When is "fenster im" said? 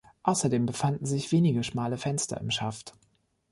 1.95-2.49